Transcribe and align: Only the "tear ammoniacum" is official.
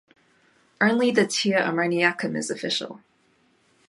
Only 0.81 1.11
the 1.11 1.27
"tear 1.27 1.59
ammoniacum" 1.59 2.35
is 2.35 2.49
official. 2.49 3.03